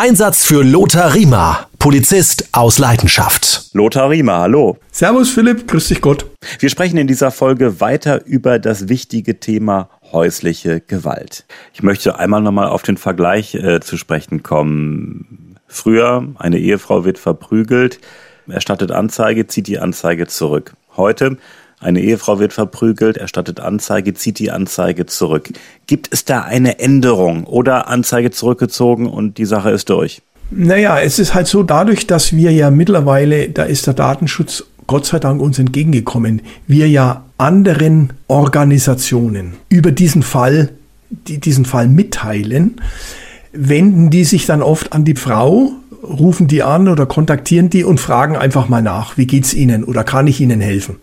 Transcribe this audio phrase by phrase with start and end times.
[0.00, 3.68] Einsatz für Lothar Riemer, Polizist aus Leidenschaft.
[3.72, 4.78] Lothar Riemer, hallo.
[4.92, 6.24] Servus Philipp, grüß dich Gott.
[6.60, 11.46] Wir sprechen in dieser Folge weiter über das wichtige Thema häusliche Gewalt.
[11.74, 15.56] Ich möchte einmal nochmal auf den Vergleich äh, zu sprechen kommen.
[15.66, 17.98] Früher, eine Ehefrau wird verprügelt,
[18.46, 20.74] erstattet Anzeige, zieht die Anzeige zurück.
[20.96, 21.38] Heute,
[21.80, 25.48] eine Ehefrau wird verprügelt, erstattet Anzeige, zieht die Anzeige zurück.
[25.86, 30.22] Gibt es da eine Änderung oder Anzeige zurückgezogen und die Sache ist durch?
[30.50, 35.04] Naja, es ist halt so dadurch, dass wir ja mittlerweile, da ist der Datenschutz Gott
[35.04, 40.70] sei Dank uns entgegengekommen, wir ja anderen Organisationen über diesen Fall,
[41.10, 42.80] die diesen Fall mitteilen,
[43.52, 48.00] wenden die sich dann oft an die Frau rufen die an oder kontaktieren die und
[48.00, 50.96] fragen einfach mal nach, wie geht's ihnen oder kann ich ihnen helfen?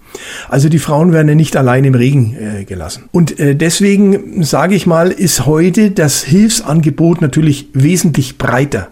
[0.49, 3.09] Also die Frauen werden ja nicht allein im Regen äh, gelassen.
[3.11, 8.89] Und äh, deswegen sage ich mal, ist heute das Hilfsangebot natürlich wesentlich breiter.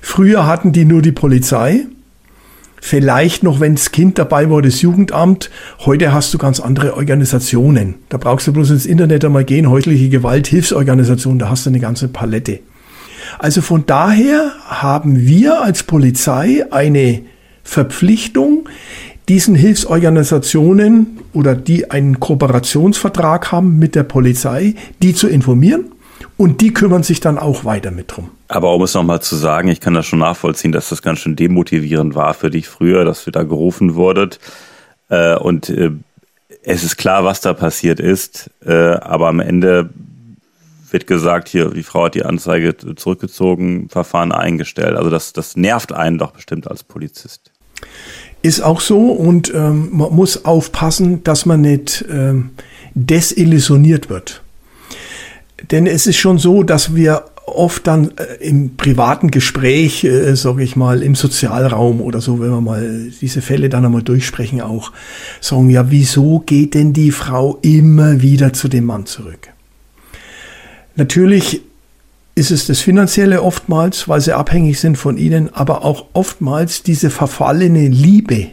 [0.00, 1.86] Früher hatten die nur die Polizei,
[2.80, 5.50] vielleicht noch, wenn das Kind dabei war, das Jugendamt.
[5.86, 7.94] Heute hast du ganz andere Organisationen.
[8.08, 11.80] Da brauchst du bloß ins Internet einmal gehen, häusliche Gewalt, Hilfsorganisation, da hast du eine
[11.80, 12.60] ganze Palette.
[13.38, 17.22] Also von daher haben wir als Polizei eine
[17.62, 18.68] Verpflichtung,
[19.28, 25.92] diesen Hilfsorganisationen oder die einen Kooperationsvertrag haben mit der Polizei, die zu informieren
[26.36, 28.30] und die kümmern sich dann auch weiter mit drum.
[28.48, 31.36] Aber um es nochmal zu sagen, ich kann das schon nachvollziehen, dass das ganz schön
[31.36, 34.38] demotivierend war für dich früher, dass du da gerufen wurdet.
[35.08, 35.90] Äh, und äh,
[36.62, 38.50] es ist klar, was da passiert ist.
[38.64, 39.90] Äh, aber am Ende
[40.94, 44.96] wird gesagt, hier, die Frau hat die Anzeige zurückgezogen, Verfahren eingestellt.
[44.96, 47.50] Also das, das nervt einen doch bestimmt als Polizist.
[48.42, 52.50] Ist auch so und ähm, man muss aufpassen, dass man nicht ähm,
[52.94, 54.42] desillusioniert wird.
[55.72, 60.62] Denn es ist schon so, dass wir oft dann äh, im privaten Gespräch, äh, sage
[60.62, 64.92] ich mal, im Sozialraum oder so, wenn wir mal diese Fälle dann einmal durchsprechen, auch
[65.40, 69.53] sagen, ja, wieso geht denn die Frau immer wieder zu dem Mann zurück?
[70.96, 71.62] Natürlich
[72.34, 77.10] ist es das Finanzielle oftmals, weil sie abhängig sind von ihnen, aber auch oftmals diese
[77.10, 78.48] verfallene Liebe.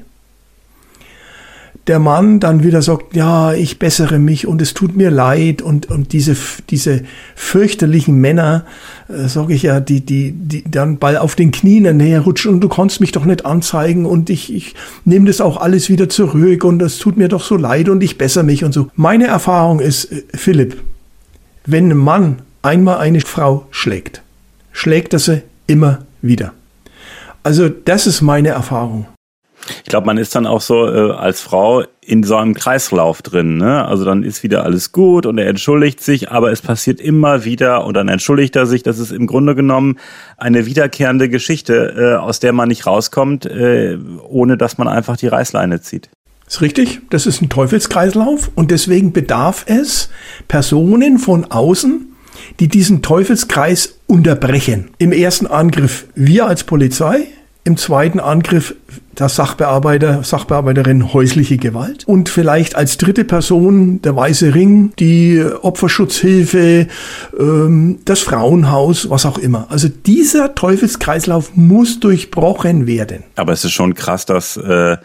[1.88, 5.90] Der Mann dann wieder sagt, ja, ich bessere mich und es tut mir leid und,
[5.90, 6.38] und diese,
[6.70, 7.02] diese
[7.36, 8.66] fürchterlichen Männer,
[9.10, 12.62] äh, sage ich ja, die, die, die dann bald auf den Knien näher rutschen und
[12.62, 14.76] du kannst mich doch nicht anzeigen und ich, ich
[15.06, 18.20] nehme das auch alles wieder zurück und es tut mir doch so leid und ich
[18.20, 18.90] bessere mich und so.
[18.96, 20.78] Meine Erfahrung ist, äh, Philipp,
[21.66, 24.22] wenn ein Mann einmal eine Frau schlägt,
[24.72, 26.54] schlägt er sie immer wieder.
[27.44, 29.08] Also das ist meine Erfahrung.
[29.84, 33.58] Ich glaube, man ist dann auch so äh, als Frau in so einem Kreislauf drin.
[33.58, 33.86] Ne?
[33.86, 37.86] Also dann ist wieder alles gut und er entschuldigt sich, aber es passiert immer wieder
[37.86, 38.82] und dann entschuldigt er sich.
[38.84, 40.00] Das ist im Grunde genommen
[40.38, 43.98] eine wiederkehrende Geschichte, äh, aus der man nicht rauskommt, äh,
[44.28, 46.10] ohne dass man einfach die Reißleine zieht.
[46.52, 50.10] Ist richtig, das ist ein Teufelskreislauf und deswegen bedarf es
[50.50, 52.14] Personen von außen,
[52.60, 54.90] die diesen Teufelskreis unterbrechen.
[54.98, 57.28] Im ersten Angriff wir als Polizei,
[57.64, 58.76] im zweiten Angriff
[59.18, 66.90] der Sachbearbeiter, Sachbearbeiterin häusliche Gewalt und vielleicht als dritte Person der Weiße Ring, die Opferschutzhilfe,
[67.40, 69.68] ähm, das Frauenhaus, was auch immer.
[69.70, 73.24] Also dieser Teufelskreislauf muss durchbrochen werden.
[73.38, 74.98] Aber es ist schon krass, dass äh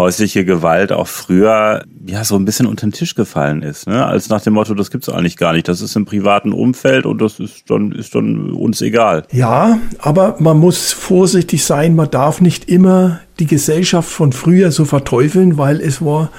[0.00, 4.04] häusliche Gewalt auch früher ja so ein bisschen unter den Tisch gefallen ist, ne?
[4.04, 5.68] Als nach dem Motto, das gibt's eigentlich gar nicht.
[5.68, 9.24] Das ist im privaten Umfeld und das ist dann ist dann uns egal.
[9.30, 11.94] Ja, aber man muss vorsichtig sein.
[11.94, 16.30] Man darf nicht immer die Gesellschaft von früher so verteufeln, weil es war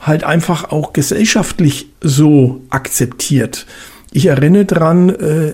[0.00, 3.66] halt einfach auch gesellschaftlich so akzeptiert.
[4.12, 5.52] Ich erinnere dran, äh,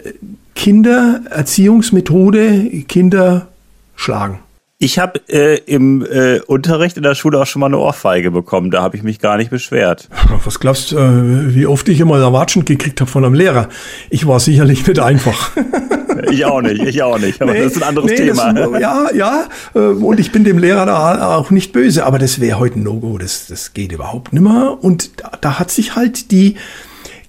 [0.55, 3.49] Kinder, Erziehungsmethode, Kinder
[3.95, 4.41] schlagen.
[4.81, 8.71] Ich habe äh, im äh, Unterricht in der Schule auch schon mal eine Ohrfeige bekommen.
[8.71, 10.09] Da habe ich mich gar nicht beschwert.
[10.45, 13.69] Was glaubst du, äh, wie oft ich immer Erwatschen gekriegt habe von einem Lehrer?
[14.09, 15.51] Ich war sicherlich nicht einfach.
[16.31, 17.43] ich auch nicht, ich auch nicht.
[17.43, 18.53] Aber nee, das ist ein anderes nee, Thema.
[18.53, 19.49] Das, ja, ja.
[19.75, 22.07] Äh, und ich bin dem Lehrer da auch nicht böse.
[22.07, 23.19] Aber das wäre heute ein No-Go.
[23.19, 24.79] Das, das geht überhaupt nicht mehr.
[24.81, 26.55] Und da, da hat sich halt die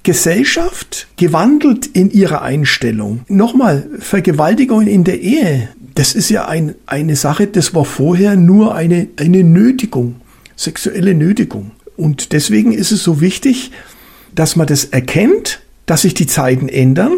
[0.04, 3.22] Gesellschaft gewandelt in ihrer Einstellung.
[3.28, 5.70] Nochmal, Vergewaltigung in der Ehe,
[6.00, 10.22] das ist ja ein, eine Sache, das war vorher nur eine, eine Nötigung,
[10.56, 11.72] sexuelle Nötigung.
[11.98, 13.72] Und deswegen ist es so wichtig,
[14.34, 17.12] dass man das erkennt, dass sich die Zeiten ändern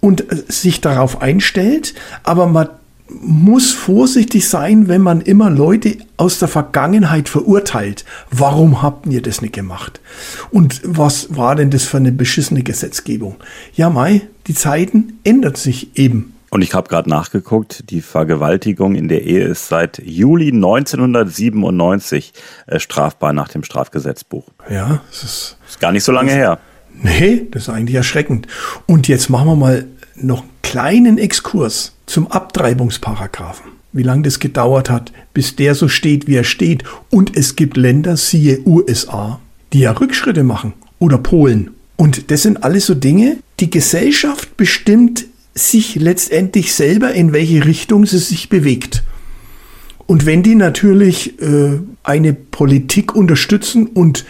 [0.00, 1.94] und äh, sich darauf einstellt,
[2.24, 2.70] aber man
[3.08, 8.04] muss vorsichtig sein, wenn man immer Leute aus der Vergangenheit verurteilt.
[8.32, 10.00] Warum habt ihr das nicht gemacht?
[10.50, 13.36] Und was war denn das für eine beschissene Gesetzgebung?
[13.76, 16.34] Ja, Mai, die Zeiten ändern sich eben.
[16.54, 22.32] Und ich habe gerade nachgeguckt, die Vergewaltigung in der Ehe ist seit Juli 1997
[22.68, 24.44] äh, strafbar nach dem Strafgesetzbuch.
[24.70, 26.60] Ja, das ist, ist gar nicht so lange her.
[26.92, 28.46] Nee, das ist eigentlich erschreckend.
[28.86, 33.72] Und jetzt machen wir mal noch einen kleinen Exkurs zum Abtreibungsparagraphen.
[33.90, 36.84] Wie lange das gedauert hat, bis der so steht, wie er steht.
[37.10, 39.40] Und es gibt Länder, siehe USA,
[39.72, 40.74] die ja Rückschritte machen.
[41.00, 41.72] Oder Polen.
[41.96, 48.06] Und das sind alles so Dinge, die Gesellschaft bestimmt sich letztendlich selber, in welche Richtung
[48.06, 49.02] sie sich bewegt.
[50.06, 54.24] Und wenn die natürlich äh, eine Politik unterstützen und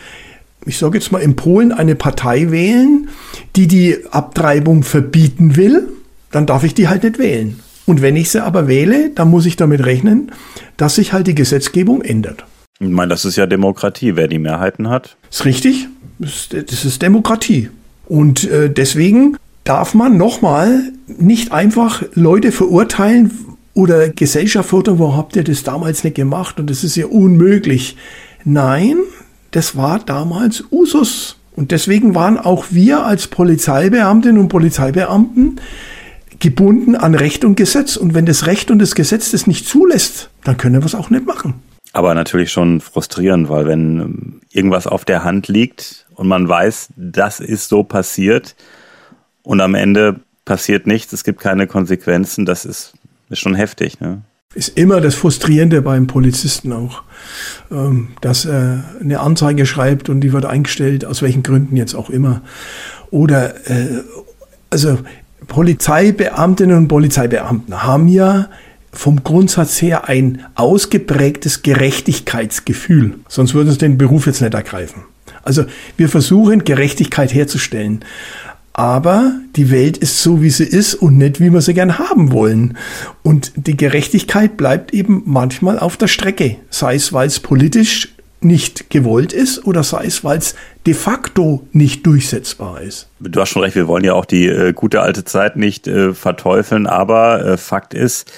[0.66, 3.08] ich sage jetzt mal in Polen eine Partei wählen,
[3.56, 5.88] die die Abtreibung verbieten will,
[6.30, 7.60] dann darf ich die halt nicht wählen.
[7.86, 10.32] Und wenn ich sie aber wähle, dann muss ich damit rechnen,
[10.76, 12.44] dass sich halt die Gesetzgebung ändert.
[12.80, 15.16] Ich meine, das ist ja Demokratie, wer die Mehrheiten hat.
[15.30, 15.88] Ist richtig.
[16.18, 17.70] Das ist Demokratie.
[18.06, 23.30] Und äh, deswegen darf man nochmal nicht einfach Leute verurteilen
[23.72, 27.96] oder Gesellschaft fordern, wo habt ihr das damals nicht gemacht und das ist ja unmöglich.
[28.44, 28.98] Nein,
[29.50, 31.38] das war damals Usus.
[31.56, 35.60] Und deswegen waren auch wir als Polizeibeamtinnen und Polizeibeamten
[36.40, 37.96] gebunden an Recht und Gesetz.
[37.96, 41.10] Und wenn das Recht und das Gesetz das nicht zulässt, dann können wir es auch
[41.10, 41.54] nicht machen.
[41.92, 47.38] Aber natürlich schon frustrierend, weil wenn irgendwas auf der Hand liegt und man weiß, das
[47.38, 48.56] ist so passiert,
[49.44, 52.94] und am Ende passiert nichts, es gibt keine Konsequenzen, das ist,
[53.30, 54.00] ist schon heftig.
[54.00, 54.22] Ne?
[54.54, 57.02] Ist immer das Frustrierende beim Polizisten auch,
[57.70, 62.10] ähm, dass er eine Anzeige schreibt und die wird eingestellt, aus welchen Gründen jetzt auch
[62.10, 62.42] immer.
[63.10, 64.02] Oder, äh,
[64.70, 64.98] also
[65.46, 68.48] Polizeibeamtinnen und Polizeibeamten haben ja
[68.92, 73.18] vom Grundsatz her ein ausgeprägtes Gerechtigkeitsgefühl.
[73.28, 75.02] Sonst würden sie den Beruf jetzt nicht ergreifen.
[75.42, 75.64] Also
[75.96, 78.04] wir versuchen Gerechtigkeit herzustellen
[78.74, 82.32] aber die Welt ist so, wie sie ist und nicht, wie wir sie gern haben
[82.32, 82.76] wollen.
[83.22, 88.90] Und die Gerechtigkeit bleibt eben manchmal auf der Strecke, sei es, weil es politisch nicht
[88.90, 90.54] gewollt ist oder sei es, weil es
[90.86, 93.08] de facto nicht durchsetzbar ist.
[93.20, 96.12] Du hast schon recht, wir wollen ja auch die äh, gute alte Zeit nicht äh,
[96.12, 98.30] verteufeln, aber äh, Fakt ist,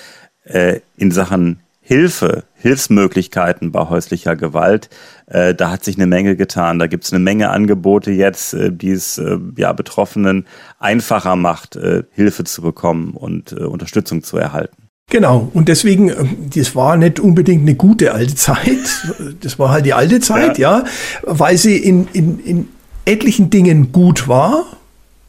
[0.44, 4.90] äh, in Sachen Hilfe, Hilfsmöglichkeiten bei häuslicher Gewalt,
[5.26, 6.80] äh, da hat sich eine Menge getan.
[6.80, 10.46] Da gibt es eine Menge Angebote jetzt, äh, die es äh, ja, Betroffenen
[10.80, 14.88] einfacher macht, äh, Hilfe zu bekommen und äh, Unterstützung zu erhalten.
[15.10, 16.24] Genau, und deswegen, äh,
[16.56, 19.06] das war nicht unbedingt eine gute alte Zeit,
[19.40, 20.84] das war halt die alte Zeit, ja, ja.
[21.22, 22.68] Weil sie in, in, in
[23.04, 24.64] etlichen Dingen gut war,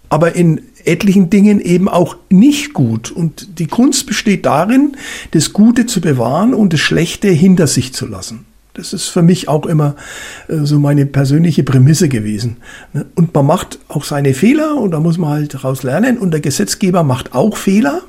[0.09, 3.12] aber in etlichen Dingen eben auch nicht gut.
[3.12, 4.95] Und die Kunst besteht darin,
[5.31, 8.45] das Gute zu bewahren und das Schlechte hinter sich zu lassen.
[8.78, 9.95] Das ist für mich auch immer
[10.48, 12.57] äh, so meine persönliche Prämisse gewesen.
[12.94, 13.06] Ne?
[13.16, 16.18] Und man macht auch seine Fehler und da muss man halt daraus lernen.
[16.18, 18.01] Und der Gesetzgeber macht auch Fehler.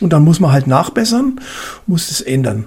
[0.00, 1.38] Und dann muss man halt nachbessern,
[1.86, 2.64] muss es ändern.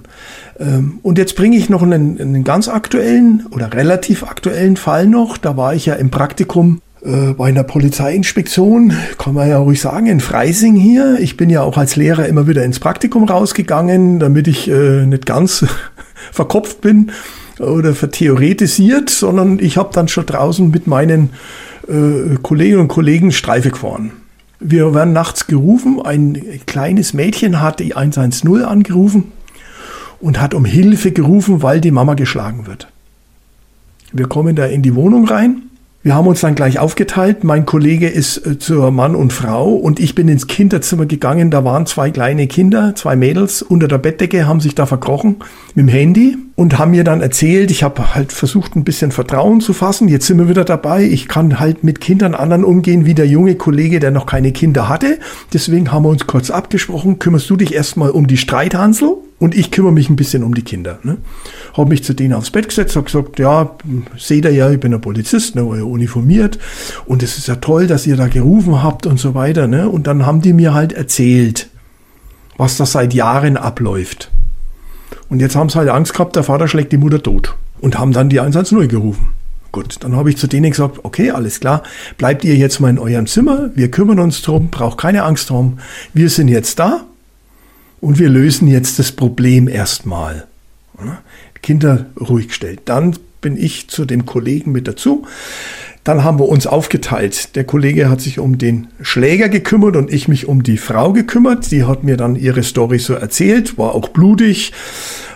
[0.58, 5.36] Ähm, und jetzt bringe ich noch einen, einen ganz aktuellen oder relativ aktuellen Fall noch.
[5.36, 10.06] Da war ich ja im Praktikum äh, bei einer Polizeiinspektion, kann man ja ruhig sagen,
[10.06, 11.18] in Freising hier.
[11.20, 15.24] Ich bin ja auch als Lehrer immer wieder ins Praktikum rausgegangen, damit ich äh, nicht
[15.24, 15.64] ganz
[16.32, 17.12] verkopft bin
[17.60, 21.30] oder vertheoretisiert, sondern ich habe dann schon draußen mit meinen
[21.86, 24.10] äh, Kolleginnen und Kollegen Streife gefahren.
[24.58, 29.32] Wir werden nachts gerufen, ein kleines Mädchen hat die 110 angerufen
[30.18, 32.88] und hat um Hilfe gerufen, weil die Mama geschlagen wird.
[34.12, 35.65] Wir kommen da in die Wohnung rein
[36.06, 37.42] wir haben uns dann gleich aufgeteilt.
[37.42, 41.50] Mein Kollege ist äh, zur Mann und Frau und ich bin ins Kinderzimmer gegangen.
[41.50, 45.38] Da waren zwei kleine Kinder, zwei Mädels unter der Bettdecke, haben sich da verkrochen
[45.74, 49.60] mit dem Handy und haben mir dann erzählt, ich habe halt versucht, ein bisschen Vertrauen
[49.60, 50.08] zu fassen.
[50.08, 51.04] Jetzt sind wir wieder dabei.
[51.04, 54.88] Ich kann halt mit Kindern anderen umgehen wie der junge Kollege, der noch keine Kinder
[54.88, 55.18] hatte.
[55.52, 57.18] Deswegen haben wir uns kurz abgesprochen.
[57.18, 60.62] Kümmerst du dich erstmal um die Streithansel und ich kümmere mich ein bisschen um die
[60.62, 60.98] Kinder.
[61.02, 61.18] Ne?
[61.76, 63.76] habe mich zu denen aufs Bett gesetzt, habe gesagt, ja,
[64.16, 66.58] seht ihr ja, ich bin ein Polizist, ne, uniformiert
[67.04, 69.66] und es ist ja toll, dass ihr da gerufen habt und so weiter.
[69.66, 69.88] Ne?
[69.88, 71.68] Und dann haben die mir halt erzählt,
[72.56, 74.30] was da seit Jahren abläuft.
[75.28, 78.12] Und jetzt haben sie halt Angst gehabt, der Vater schlägt die Mutter tot und haben
[78.12, 79.30] dann die 110 gerufen.
[79.72, 81.82] Gut, dann habe ich zu denen gesagt, okay, alles klar,
[82.16, 85.78] bleibt ihr jetzt mal in eurem Zimmer, wir kümmern uns drum, braucht keine Angst drum,
[86.14, 87.04] wir sind jetzt da
[88.00, 90.46] und wir lösen jetzt das Problem erstmal.
[91.62, 92.82] Kinder ruhig gestellt.
[92.84, 95.26] Dann bin ich zu dem Kollegen mit dazu.
[96.06, 97.56] Dann haben wir uns aufgeteilt.
[97.56, 101.72] Der Kollege hat sich um den Schläger gekümmert und ich mich um die Frau gekümmert.
[101.72, 104.72] Die hat mir dann ihre Story so erzählt, war auch blutig,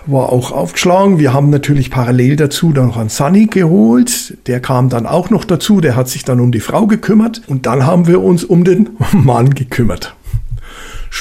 [0.07, 1.19] war auch aufgeschlagen.
[1.19, 4.39] Wir haben natürlich parallel dazu dann noch einen Sunny geholt.
[4.47, 5.81] Der kam dann auch noch dazu.
[5.81, 7.43] Der hat sich dann um die Frau gekümmert.
[7.49, 10.15] Und dann haben wir uns um den Mann gekümmert.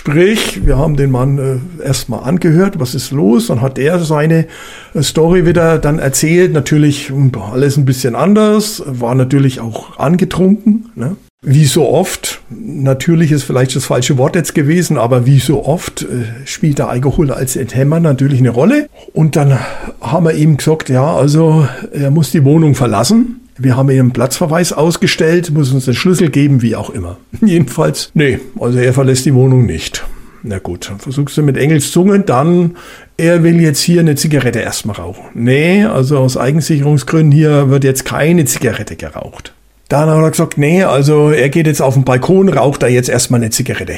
[0.10, 4.48] Sprich, wir haben den Mann äh, erstmal angehört, was ist los, dann hat er seine
[4.96, 7.12] äh, Story wieder dann erzählt, natürlich
[7.52, 11.16] alles ein bisschen anders, war natürlich auch angetrunken, ne?
[11.42, 16.02] Wie so oft, natürlich ist vielleicht das falsche Wort jetzt gewesen, aber wie so oft
[16.02, 18.90] äh, spielt der Alkohol als Enthemmer natürlich eine Rolle.
[19.14, 19.58] Und dann
[20.02, 23.40] haben wir ihm gesagt, ja, also er muss die Wohnung verlassen.
[23.62, 27.18] Wir haben ihm Platzverweis ausgestellt, muss uns den Schlüssel geben, wie auch immer.
[27.42, 30.06] Jedenfalls, nee, also er verlässt die Wohnung nicht.
[30.44, 32.78] Na gut, versuchst du mit Engelszungen, dann,
[33.18, 35.26] er will jetzt hier eine Zigarette erstmal rauchen.
[35.34, 39.54] Nee, also aus Eigensicherungsgründen hier wird jetzt keine Zigarette geraucht.
[39.90, 43.10] Dann hat er gesagt, nee, also er geht jetzt auf den Balkon, raucht da jetzt
[43.10, 43.98] erstmal eine Zigarette.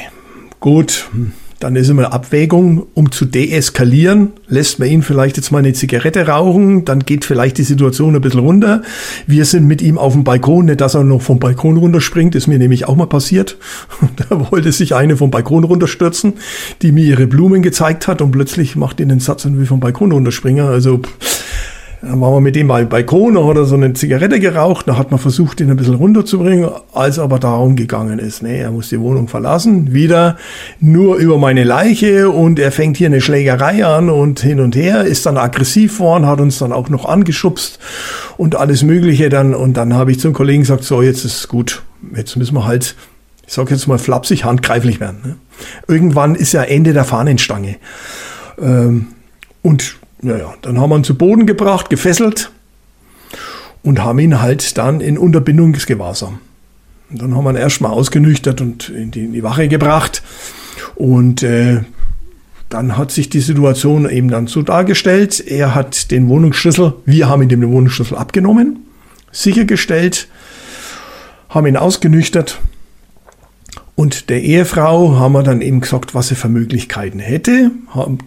[0.59, 1.07] Gut,
[1.61, 5.73] dann ist immer eine Abwägung, um zu deeskalieren, lässt man ihn vielleicht jetzt mal eine
[5.73, 8.81] Zigarette rauchen, dann geht vielleicht die Situation ein bisschen runter.
[9.27, 12.47] Wir sind mit ihm auf dem Balkon, nicht dass er noch vom Balkon runterspringt, ist
[12.47, 13.57] mir nämlich auch mal passiert.
[14.29, 16.33] Da wollte sich eine vom Balkon runterstürzen,
[16.81, 20.11] die mir ihre Blumen gezeigt hat und plötzlich macht ihn den Satz will vom Balkon
[20.11, 20.65] runterspringen.
[20.65, 21.01] Also
[22.01, 24.87] dann waren wir mit dem mal im Balkon, da hat er so eine Zigarette geraucht,
[24.87, 28.71] da hat man versucht, ihn ein bisschen runterzubringen, als aber darum gegangen ist, nee, er
[28.71, 30.37] muss die Wohnung verlassen, wieder
[30.79, 35.03] nur über meine Leiche und er fängt hier eine Schlägerei an und hin und her,
[35.03, 37.77] ist dann aggressiv worden, hat uns dann auch noch angeschubst
[38.37, 41.83] und alles Mögliche dann und dann habe ich zum Kollegen gesagt, so, jetzt ist gut,
[42.15, 42.95] jetzt müssen wir halt,
[43.45, 45.19] ich sag jetzt mal flapsig, handgreiflich werden.
[45.23, 45.35] Ne?
[45.87, 47.75] Irgendwann ist ja Ende der Fahnenstange.
[48.59, 49.07] Ähm,
[49.61, 52.51] und naja, dann haben wir ihn zu Boden gebracht, gefesselt
[53.83, 56.39] und haben ihn halt dann in Unterbindungsgewahrsam.
[57.09, 60.21] Und dann haben wir ihn erstmal ausgenüchtert und in die, in die Wache gebracht.
[60.95, 61.81] Und äh,
[62.69, 65.43] dann hat sich die Situation eben dann so dargestellt.
[65.45, 68.85] Er hat den Wohnungsschlüssel, wir haben ihm den Wohnungsschlüssel abgenommen,
[69.31, 70.27] sichergestellt,
[71.49, 72.59] haben ihn ausgenüchtert
[74.01, 77.69] und der Ehefrau haben wir dann eben gesagt, was sie für Möglichkeiten hätte.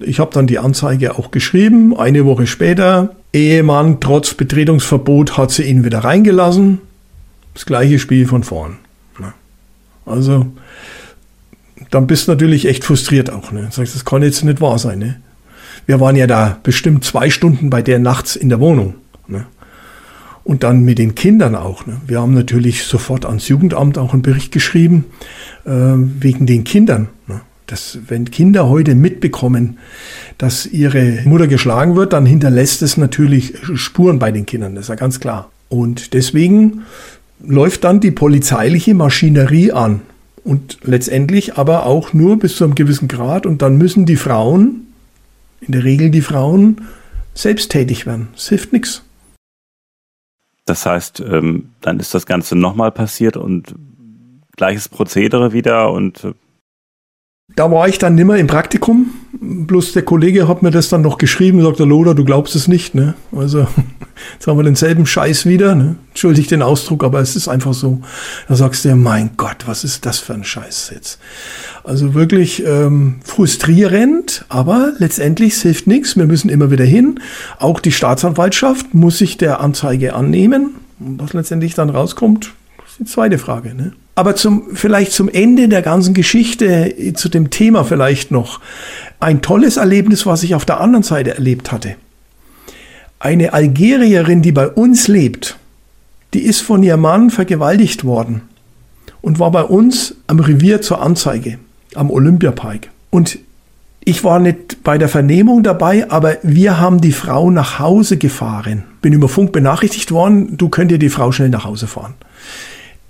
[0.03, 1.99] Ich habe dann die Anzeige auch geschrieben.
[1.99, 6.79] Eine Woche später, Ehemann trotz Betretungsverbot hat sie ihn wieder reingelassen.
[7.55, 8.77] Das gleiche Spiel von vorn.
[10.07, 10.47] Also,
[11.91, 13.51] dann bist du natürlich echt frustriert auch.
[13.51, 13.67] Ne?
[13.73, 15.01] Sagst, das kann jetzt nicht wahr sein.
[15.01, 15.21] Ne?
[15.87, 18.95] Wir waren ja da bestimmt zwei Stunden bei der nachts in der Wohnung.
[19.27, 19.47] Ne?
[20.45, 21.87] Und dann mit den Kindern auch.
[21.87, 22.01] Ne?
[22.07, 25.07] Wir haben natürlich sofort ans Jugendamt auch einen Bericht geschrieben
[25.65, 27.09] äh, wegen den Kindern.
[27.27, 27.41] Ne?
[27.67, 29.79] Das, wenn Kinder heute mitbekommen,
[30.37, 34.89] dass ihre Mutter geschlagen wird, dann hinterlässt es natürlich Spuren bei den Kindern, das ist
[34.91, 35.51] ja ganz klar.
[35.71, 36.83] Und deswegen
[37.43, 40.03] läuft dann die polizeiliche Maschinerie an.
[40.45, 43.47] Und letztendlich aber auch nur bis zu einem gewissen Grad.
[43.47, 44.89] Und dann müssen die Frauen,
[45.63, 46.83] in der Regel die Frauen,
[47.33, 48.29] selbst tätig werden.
[48.37, 49.03] Es hilft nichts.
[50.65, 53.75] Das heißt, ähm, dann ist das Ganze nochmal passiert und
[54.57, 56.33] gleiches Prozedere wieder und äh,
[57.57, 59.15] da war ich dann nimmer im Praktikum.
[59.41, 62.67] Bloß der Kollege hat mir das dann noch geschrieben, sagt der Loder, du glaubst es
[62.67, 62.95] nicht.
[62.95, 63.15] Ne?
[63.31, 63.61] Also
[64.35, 65.75] jetzt haben wir denselben Scheiß wieder.
[65.75, 65.97] Ne?
[66.09, 68.01] Entschuldigt den Ausdruck, aber es ist einfach so.
[68.49, 71.21] Da sagst du, mein Gott, was ist das für ein Scheiß jetzt?
[71.85, 76.17] Also wirklich ähm, frustrierend, aber letztendlich es hilft nichts.
[76.17, 77.21] Wir müssen immer wieder hin.
[77.59, 80.75] Auch die Staatsanwaltschaft muss sich der Anzeige annehmen.
[80.99, 82.53] Und was letztendlich dann rauskommt,
[82.87, 83.75] ist die zweite Frage.
[83.75, 83.93] Ne?
[84.15, 88.61] Aber zum, vielleicht zum Ende der ganzen Geschichte, zu dem Thema vielleicht noch,
[89.19, 91.97] ein tolles Erlebnis, was ich auf der anderen Seite erlebt hatte.
[93.19, 95.57] Eine Algerierin, die bei uns lebt,
[96.33, 98.43] die ist von ihrem Mann vergewaltigt worden
[99.21, 101.59] und war bei uns am Revier zur Anzeige
[101.95, 102.91] am Olympiapark.
[103.11, 103.39] Und
[104.05, 108.85] ich war nicht bei der Vernehmung dabei, aber wir haben die Frau nach Hause gefahren.
[109.01, 112.15] Bin über Funk benachrichtigt worden, du könnt ihr die Frau schnell nach Hause fahren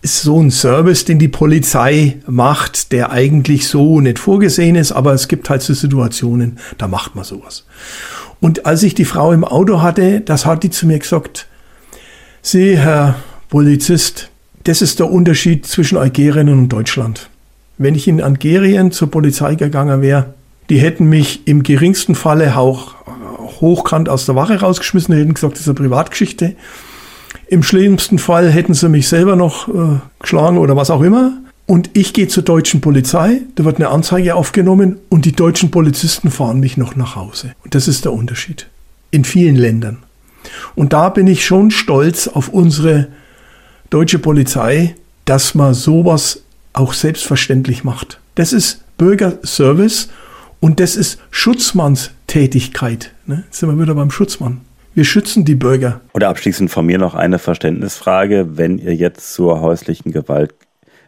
[0.04, 5.28] so ein Service, den die Polizei macht, der eigentlich so nicht vorgesehen ist, aber es
[5.28, 7.64] gibt halt so Situationen, da macht man sowas.
[8.40, 11.46] Und als ich die Frau im Auto hatte, das hat die zu mir gesagt,
[12.42, 13.14] Sie, Herr
[13.48, 14.28] Polizist,
[14.64, 17.30] das ist der Unterschied zwischen Algerien und Deutschland.
[17.78, 20.34] Wenn ich in Algerien zur Polizei gegangen wäre,
[20.68, 22.94] die hätten mich im geringsten Falle auch
[23.60, 26.54] hochkant aus der Wache rausgeschmissen, hätten gesagt, das ist eine Privatgeschichte.
[27.54, 31.38] Im schlimmsten Fall hätten sie mich selber noch äh, geschlagen oder was auch immer.
[31.66, 36.32] Und ich gehe zur deutschen Polizei, da wird eine Anzeige aufgenommen und die deutschen Polizisten
[36.32, 37.54] fahren mich noch nach Hause.
[37.62, 38.66] Und das ist der Unterschied.
[39.12, 39.98] In vielen Ländern.
[40.74, 43.06] Und da bin ich schon stolz auf unsere
[43.88, 46.42] deutsche Polizei, dass man sowas
[46.72, 48.18] auch selbstverständlich macht.
[48.34, 50.08] Das ist Bürgerservice
[50.58, 53.12] und das ist Schutzmannstätigkeit.
[53.26, 53.44] Ne?
[53.46, 54.62] Jetzt sind wir wieder beim Schutzmann.
[54.94, 56.00] Wir schützen die Bürger.
[56.12, 58.56] Oder abschließend von mir noch eine Verständnisfrage.
[58.56, 60.54] Wenn ihr jetzt zur häuslichen Gewalt,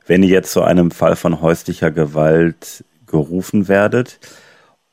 [0.08, 4.18] wenn ihr jetzt zu einem Fall von häuslicher Gewalt gerufen werdet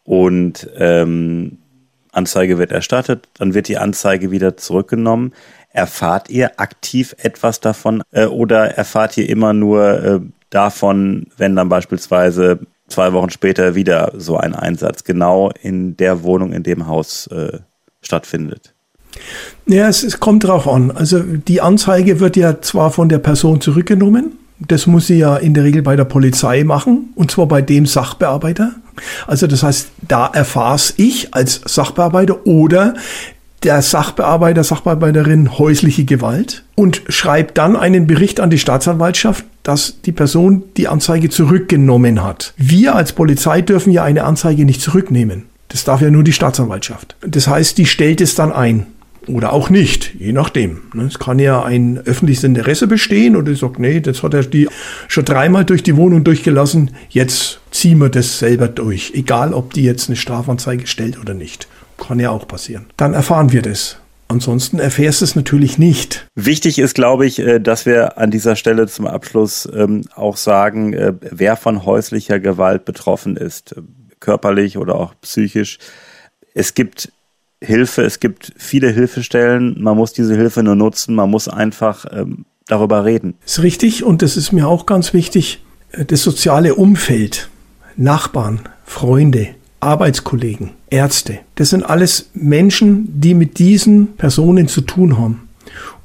[0.03, 1.57] und ähm,
[2.11, 5.33] Anzeige wird erstattet, dann wird die Anzeige wieder zurückgenommen.
[5.71, 10.19] Erfahrt ihr aktiv etwas davon äh, oder erfahrt ihr immer nur äh,
[10.51, 16.53] davon, wenn dann beispielsweise zwei Wochen später wieder so ein Einsatz genau in der Wohnung,
[16.53, 17.57] in dem Haus äh,
[18.03, 18.72] stattfindet?
[19.65, 20.91] Ja, es, es kommt drauf an.
[20.91, 25.53] Also die Anzeige wird ja zwar von der Person zurückgenommen, das muss sie ja in
[25.53, 28.71] der Regel bei der Polizei machen, und zwar bei dem Sachbearbeiter.
[29.27, 32.93] Also das heißt, da erfahr's ich als Sachbearbeiter oder
[33.63, 40.11] der Sachbearbeiter, Sachbearbeiterin häusliche Gewalt und schreibt dann einen Bericht an die Staatsanwaltschaft, dass die
[40.11, 42.53] Person die Anzeige zurückgenommen hat.
[42.57, 45.43] Wir als Polizei dürfen ja eine Anzeige nicht zurücknehmen.
[45.69, 47.15] Das darf ja nur die Staatsanwaltschaft.
[47.25, 48.85] Das heißt, die stellt es dann ein.
[49.27, 50.81] Oder auch nicht, je nachdem.
[50.93, 51.03] Ne?
[51.03, 54.67] Es kann ja ein öffentliches Interesse bestehen oder ich sage, nee, das hat er die
[55.07, 59.11] schon dreimal durch die Wohnung durchgelassen, jetzt ziehen wir das selber durch.
[59.15, 61.67] Egal, ob die jetzt eine Strafanzeige stellt oder nicht.
[61.97, 62.87] Kann ja auch passieren.
[62.97, 63.97] Dann erfahren wir das.
[64.27, 66.27] Ansonsten erfährst du es natürlich nicht.
[66.33, 70.93] Wichtig ist, glaube ich, äh, dass wir an dieser Stelle zum Abschluss ähm, auch sagen,
[70.93, 73.75] äh, wer von häuslicher Gewalt betroffen ist,
[74.19, 75.77] körperlich oder auch psychisch.
[76.53, 77.11] Es gibt
[77.63, 82.45] Hilfe, es gibt viele Hilfestellen, man muss diese Hilfe nur nutzen, man muss einfach ähm,
[82.67, 83.35] darüber reden.
[83.45, 87.49] Ist richtig und das ist mir auch ganz wichtig, äh, das soziale Umfeld,
[87.95, 95.47] Nachbarn, Freunde, Arbeitskollegen, Ärzte, das sind alles Menschen, die mit diesen Personen zu tun haben.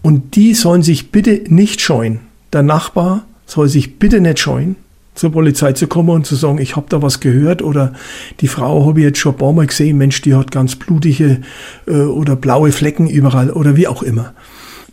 [0.03, 2.21] Und die sollen sich bitte nicht scheuen.
[2.53, 4.77] Der Nachbar soll sich bitte nicht scheuen,
[5.19, 7.93] zur Polizei zu kommen und zu sagen, ich habe da was gehört oder
[8.41, 11.41] die Frau habe ich jetzt schon ein paar Mal gesehen, Mensch, die hat ganz blutige
[11.87, 14.33] äh, oder blaue Flecken überall oder wie auch immer.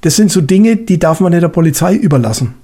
[0.02, 2.56] Das sind so Dinge, die darf man nicht der Polizei überlassen,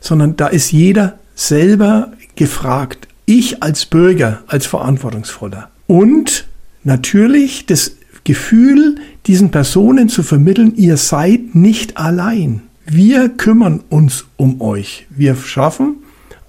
[0.00, 3.08] sondern da ist jeder selber gefragt.
[3.26, 5.70] Ich als Bürger, als Verantwortungsvoller.
[5.86, 6.46] Und
[6.84, 8.96] natürlich das Gefühl,
[9.26, 12.62] diesen Personen zu vermitteln, ihr seid nicht allein.
[12.86, 15.06] Wir kümmern uns um euch.
[15.10, 15.96] Wir schaffen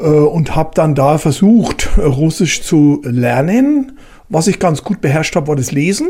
[0.00, 3.98] äh, und habe dann da versucht, Russisch zu lernen.
[4.30, 6.08] Was ich ganz gut beherrscht habe, war das Lesen.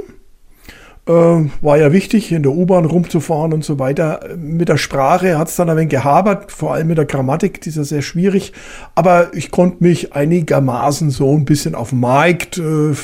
[1.06, 1.12] Äh,
[1.60, 4.20] war ja wichtig, in der U-Bahn rumzufahren und so weiter.
[4.38, 7.68] Mit der Sprache hat es dann ein wenig gehabert, vor allem mit der Grammatik, die
[7.68, 8.52] ist ja sehr schwierig.
[8.94, 12.94] Aber ich konnte mich einigermaßen so ein bisschen auf dem Markt äh,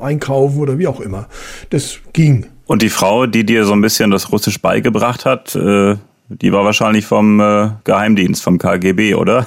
[0.00, 1.28] einkaufen oder wie auch immer.
[1.68, 2.46] Das ging.
[2.66, 5.96] Und die Frau, die dir so ein bisschen das Russisch beigebracht hat, äh,
[6.28, 9.46] die war wahrscheinlich vom äh, Geheimdienst, vom KGB, oder?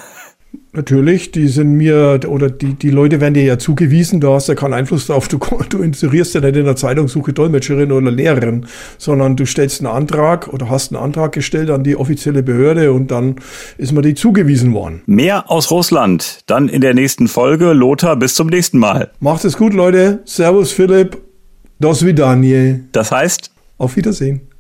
[0.73, 4.55] Natürlich, die sind mir, oder die, die Leute werden dir ja zugewiesen, du hast ja
[4.55, 5.37] keinen Einfluss darauf, du,
[5.69, 8.65] du inserierst ja nicht in der Zeitung, suche Dolmetscherin oder Lehrerin,
[8.97, 13.11] sondern du stellst einen Antrag oder hast einen Antrag gestellt an die offizielle Behörde und
[13.11, 13.35] dann
[13.77, 15.01] ist mir die zugewiesen worden.
[15.07, 17.73] Mehr aus Russland, dann in der nächsten Folge.
[17.73, 19.11] Lothar, bis zum nächsten Mal.
[19.19, 20.19] Macht es gut, Leute.
[20.23, 21.17] Servus, Philipp.
[21.79, 22.83] Dos vidanie.
[22.91, 23.51] Das heißt?
[23.77, 24.50] Auf Wiedersehen.